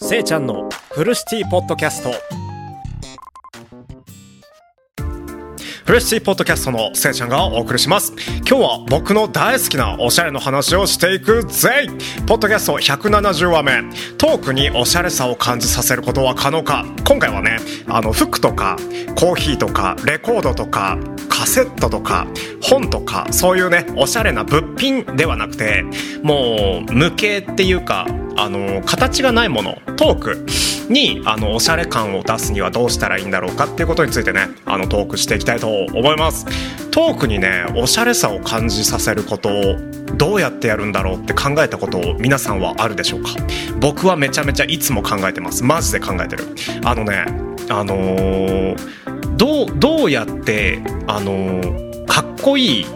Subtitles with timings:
[0.00, 2.47] せいちゃんのフルシティポッドキャスト。
[5.88, 8.12] フレッシーポッドキャストのせいちゃんがお送りします。
[8.46, 11.86] 今日は僕の大好きなおしゃれの話をしていくぜ
[12.26, 13.72] ポッドキャスト170話目。
[14.18, 16.84] トークにおしゃれさを感じさせることは可能か。
[17.06, 17.56] 今回はね
[17.86, 18.76] あの服とか
[19.16, 20.98] コーヒーとかレコードとか
[21.30, 22.26] カセットとか
[22.60, 25.86] 本とかそういうねおしゃれな物品ではなくて
[26.22, 30.46] もう無形っていうかあの形がないものトーク
[30.88, 36.46] にあのおしゃれ感を出すにはどうしたらいいんだろうかっていうことについてねあのトークしていきたいと思います。
[36.90, 39.76] トークにねおしゃれさを感じさせることを
[40.16, 43.30] どうやってやるんだろうって考えたことを皆さんはあるでしょうか？
[43.78, 45.62] 僕はめちゃめちゃいつも考えてます。
[45.62, 46.44] マジで考えてる。
[46.84, 47.24] あのね
[47.70, 48.76] あのー、
[49.36, 52.86] どうどうやってあのー、かっこいい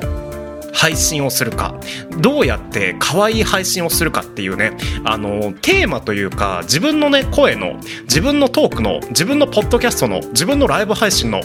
[0.72, 1.74] 配信をするか。
[2.18, 4.72] どうやって可愛い配信をするかっていうね
[5.04, 11.40] あのテーマというか自分のね声の自分のトークの自分のポッドキャストの自分のライブ配信の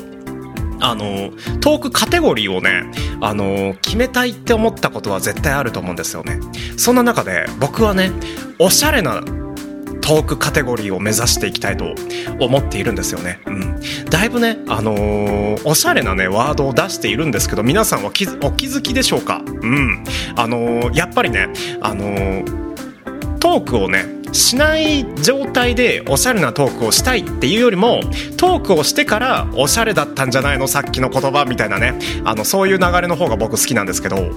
[0.80, 2.84] あのトークカテゴリーをね
[3.20, 6.40] あの決めたいって思ったことは絶対あると思うんですよね。
[6.78, 8.12] そんな中で僕はね
[8.60, 9.22] おしゃれな
[10.08, 11.94] トークカテゴリーを目指していきたいと
[12.40, 13.42] 思っているんですよね。
[13.46, 13.76] うん。
[14.10, 19.42] だいぶね、あのー、おしゃれなね、ワードを出しているんですけど、皆さんはお気づきでしょうか？
[19.46, 20.06] うん。
[20.38, 21.50] あのー、やっぱりね、
[21.82, 28.02] あのー、トークをね、しない状態でおしゃれなトークをしたいっていうよりも
[28.38, 31.98] トークをしてからおしゃれだったんじゃないのさっきの言葉みたいなね。
[32.24, 34.18] あのそういう流れの方が僕好きなんですけど。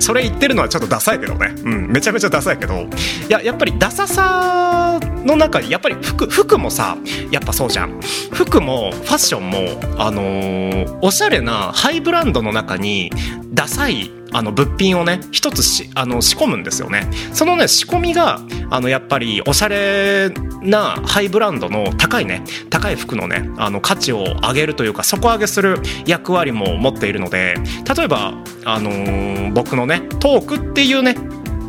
[0.00, 2.74] それ言ってるのはちょっとダサいけどね、うん、めちゃめちゃダサいけど。
[2.74, 2.86] い
[3.28, 6.96] ややっぱりダサさの中にやっぱり服服もさ
[7.30, 8.00] やっぱそうじゃん。
[8.32, 13.10] 服もファッションもあのー、おしゃれなハイブランドの中に
[13.52, 17.08] ダサいあの物品をね一つしあの仕込むんですよね。
[17.32, 20.30] そのね仕込みがあのやっぱりおしゃれ
[20.62, 27.56] なハイブランドの高いね高い服のねあの価値を上げるというか底上げする役割も持っているので
[27.96, 28.34] 例えば
[28.64, 31.14] あのー、僕のねトークっていうね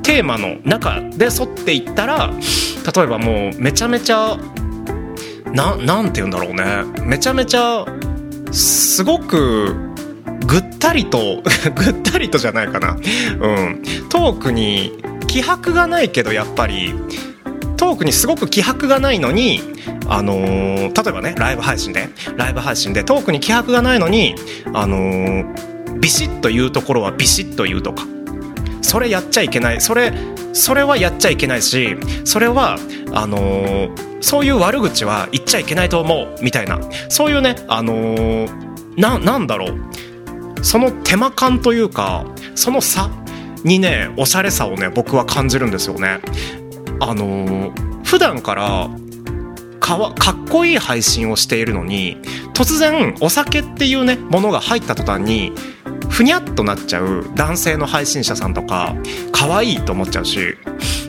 [0.04, 2.32] テーマの中で沿っていったら
[2.96, 4.38] 例えばもうめちゃめちゃ
[5.54, 6.84] ななんて言うんだろうね。
[7.06, 7.86] めちゃめちゃ
[8.52, 9.93] すごく
[10.54, 11.42] ぐったりと
[11.74, 12.92] ぐったりとじゃないかな。
[12.92, 13.82] うん。
[14.10, 16.94] トークに気迫がないけどやっぱり
[17.76, 19.64] トークにすごく気迫がないのに
[20.08, 24.36] あのー、例えばねライブ配信でライブ配信でトークに気迫がないのに
[24.74, 28.06] あのー、ビシッと言うところはビシッと言うとか。
[28.84, 29.82] それやっちゃいけない。
[29.82, 30.14] それ
[30.52, 32.78] それはやっちゃいけないしそれは
[33.12, 33.90] あのー、
[34.22, 36.80] そういう悪口は言っちゃいけないと思うみたいな。
[37.10, 38.50] そういうねあのー、
[39.02, 40.03] ななんだろう。
[40.64, 42.26] その手間感というか
[42.56, 43.12] その差
[43.64, 46.20] にねおしゃれさをね僕は感じるんですよね。
[47.00, 48.90] あのー、普段から
[49.80, 52.18] かわかっこいい配信をしているのに
[52.54, 55.52] 突然お酒っていうねものが入った途端に
[56.10, 58.96] ふにゃっとなっちゃう男性の配信者さんとか
[59.32, 60.56] 可愛いと思っちゃうし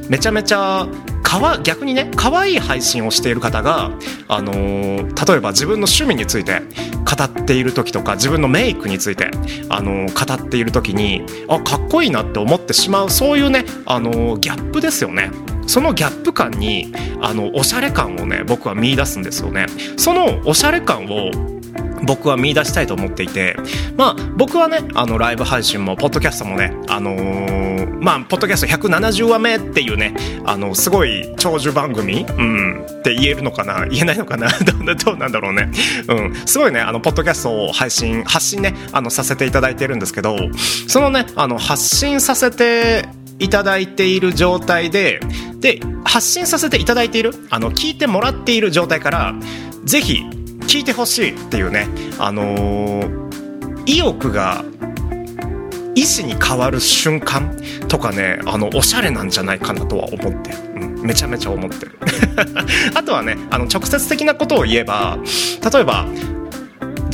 [0.09, 0.87] めちゃめちゃ
[1.23, 3.91] かわ逆にね可愛い配信をしている方が、
[4.29, 6.61] あのー、例えば自分の趣味について
[7.05, 9.31] 語っている時とか自分のメイクについて、
[9.69, 15.31] あのー、語っている時にあかっこいいなって思ってしまうそういうね、あのー、ギャップですよね。
[15.67, 16.93] そのギャップ感に
[17.23, 19.67] あのおしゃれ感をね僕は見出すんですよね。
[19.97, 21.54] そのおしゃれ感を
[22.05, 23.57] 僕は見出したいと思っていて、
[23.97, 34.49] まあ、僕はね、あの、ライブ配信も、ポッドキャストもね、あのー、まあ、ポッドキャスト170話目っていうね、あの、すごい長寿番組うん、って言えるのかな言えないのかな
[35.05, 35.71] どうなんだろうね。
[36.09, 40.37] うん、すごいね、あの、ポッドキャストを配信、発信ね、あの、させていただいてるんですけど、
[40.89, 45.21] そのね、あの、発信させていただいている状態で、
[45.61, 49.35] で、発信させていただいている、あの、聞いてもらっている状態から、
[49.85, 50.23] ぜひ、
[50.67, 51.87] 聞いてほしいっていうね、
[52.19, 54.65] あのー、意欲が
[55.95, 57.57] 意思に変わる瞬間
[57.89, 61.99] とかねあのおしゃれなんじゃないかなとは思ってる、うん、めちゃめちゃ思ってる。
[62.95, 65.19] あとはねあの直接的なことを言えば
[65.73, 66.07] 例えば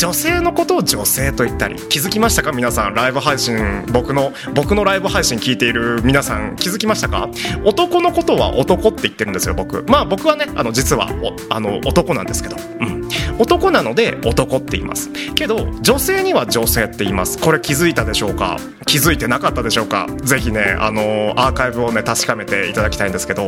[0.00, 2.52] 女性のことを女性と言ったり気づきましたか？
[2.52, 7.28] 皆さんライブ配信僕の僕のライブ配信聞いている皆さん気づきましたか？
[7.66, 9.84] 男のことは男って言ってるんですよ僕。
[9.88, 11.10] まあ僕はねあの実は
[11.50, 15.10] あの男なんですけど、うん、男なので男って言います。
[15.34, 17.38] けど女性には女性って言います。
[17.38, 18.56] これ気づいたでしょうか？
[18.86, 20.06] 気づいてなかったでしょうか？
[20.22, 23.42] ぜひねあのアーカイブをね確かめていただきたいんですけど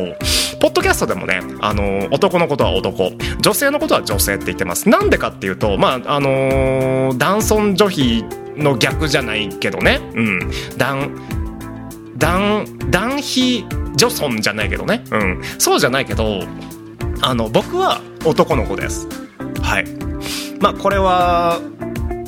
[0.59, 3.11] ポッドキャストでもねあの男のことは男。
[3.41, 4.87] 女性のことは女性って言ってます。
[4.87, 6.42] なんでかっていうとまああの
[7.17, 8.25] 男尊女卑
[8.57, 9.99] の逆じゃないけどね。
[10.15, 10.51] うん。
[10.77, 11.11] 男
[12.17, 16.41] 男男比女尊じゃないけどね、うん、そうじゃないけど
[17.21, 19.07] あの僕は男の子です。
[19.61, 19.85] はい。
[20.59, 21.59] まあこれは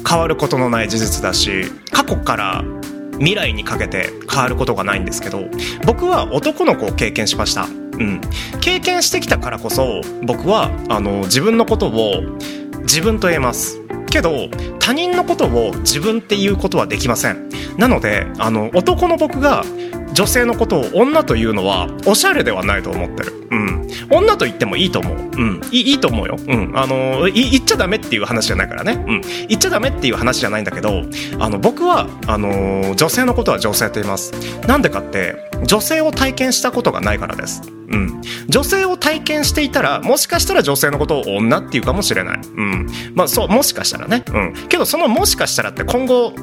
[0.07, 2.63] 変わることのない事実だし過去から
[3.13, 5.45] 未来にかけて変わることがないんですけど
[5.85, 7.63] 僕は男の子を経験しました。
[7.63, 8.21] うん、
[8.59, 12.21] 経験してきたからこそ僕はあの自分のことを
[12.85, 14.49] 自分と言えますけど
[14.79, 19.63] 他人のことを自分っていうことはできませんなのであの男の僕が
[20.15, 23.33] 女性のことを女というのはおしゃれではないと思ってる。
[23.51, 23.87] うん。
[24.09, 25.17] 女と言ってもいいと思う。
[25.17, 25.61] うん。
[25.71, 26.37] いいいと思うよ。
[26.39, 26.71] うん。
[26.73, 28.93] あの、言っちゃダメっていう話じゃないからね。
[28.93, 29.21] うん。
[29.49, 31.03] 言っちゃダメっていう話じゃないんだけど、
[31.39, 34.31] あの、僕は、あの、女性のことは女性と言います。
[34.67, 35.35] なんでかって、
[35.65, 37.61] 女性を体験したことがないからです。
[37.89, 38.21] うん。
[38.47, 42.39] 女性を体験していたら、もしかしたら女性のことを女っていうかもしれない。
[42.39, 42.89] うん。
[43.13, 44.23] まあ、そう、もしかしたらね。
[44.33, 44.53] うん。
[44.67, 46.33] けど、そのもしかしたらって今後、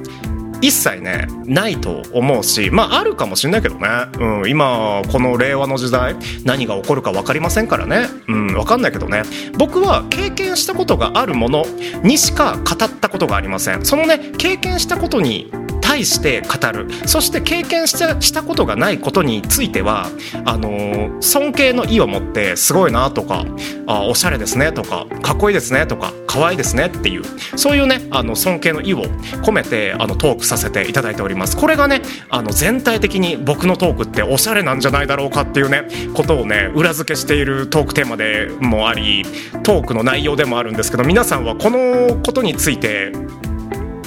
[0.63, 3.89] 一切ねないと思うしまああるかもしれないけどね、
[4.19, 6.15] うん、今この令和の時代
[6.45, 9.25] 何が起こるか分かりませんからね、うん、分かんないけどね
[9.59, 11.65] 僕は経験したことがあるもの
[12.05, 15.51] にしか語ったことがありませんそのね経験したことに
[15.93, 16.89] 対して語る。
[17.06, 20.09] そして経験したしたことがないことについては
[20.47, 23.44] あのー、尊敬の意を持ってすごいなとか
[23.87, 27.25] あおしゃれですねとかかっこいいですねとか可愛いですねっていう
[27.56, 29.05] そういうねあの尊敬の意を
[29.44, 31.59] 込めてあのトークさせていただいております。
[31.59, 32.00] これがね
[32.31, 35.83] あの全体的に僕のトークっておしゃれなんじゃないだろうかっていうね
[36.15, 39.25] ことをね裏付けしているトークテーマでもあり
[39.62, 43.12] トークの内容でもあるんですけど皆さんはこのことについて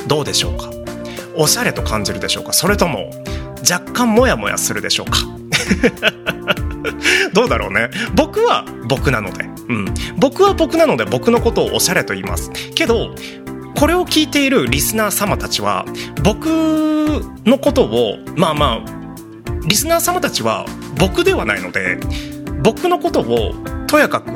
[0.08, 0.85] どうでしょうか？
[1.38, 2.54] おしゃれと感じるでしょうか？
[2.54, 3.10] それとも
[3.70, 5.20] 若干モヤモヤするでしょうか？
[7.34, 7.90] どうだろうね。
[8.16, 12.52] 僕は僕なので、うん、僕は僕なので僕のことをおしゃれと言います。
[12.76, 13.14] けど
[13.78, 15.86] これを聞いているリスナー様たちは
[16.24, 16.46] 僕
[17.46, 20.66] のことをまあまあリスナー様たちは
[20.98, 21.98] 僕ではないので
[22.64, 23.54] 僕のことを
[23.88, 24.32] とやかく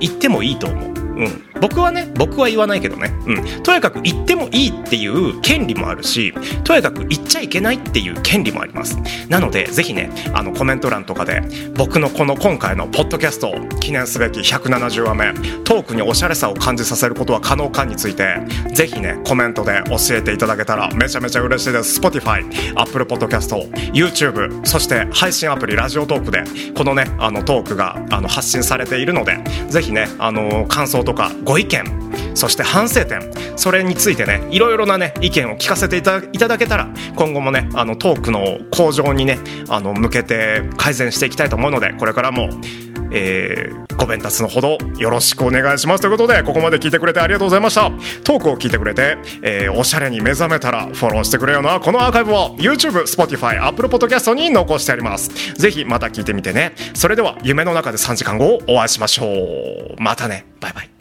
[0.00, 0.84] 言ってもいいと思う。
[1.16, 8.98] うん、僕はね僕は言わないけどね、うん、とやかく言ってもいいっていう権利もあるしとやかく言っちゃいけないっていう権利もあります。
[9.30, 11.40] なのでぜひねあのコメント欄とかで
[11.74, 15.32] 僕のこの今回のポッドキャスト記念すべき170話目
[15.64, 18.36] トークにおしゃれさを感じさせることは可能かについて
[18.74, 21.98] ぜひねコメントで教えていただけたらめちゃめちゃ嬉しいです。
[21.98, 22.44] Spotify、
[22.78, 26.44] Apple Podcast、YouTube そして配信アプリラジオトークで
[26.74, 29.38] このねあのトークがあの発信されているので
[29.70, 31.84] ぜひねあの感想とかごご意見
[32.34, 33.20] そして反省点
[33.56, 42.48] それについてねいろいろなね意見を聞かせていただけたら今後もねあのトークの向上にねあの向けて改善していきたいと思うのでこれからも
[43.16, 46.00] えー、ご鞭達のほどよろしくお願いします。
[46.00, 47.92] ということでここまで聞いてくれてありがとうございました。
[48.24, 51.78] トークを聞いてくれて、えー、おしゃれに目覚めたらフォローしてくれよな。
[51.78, 55.30] このアーカイブを YouTube、Spotify、Apple Podcast に残してあります。
[55.54, 56.74] ぜひまた聞いてみてね。
[56.94, 60.02] それでは夢の中で3時間後お会いしましょう。
[60.02, 60.46] またね。
[60.58, 60.93] バイバイ。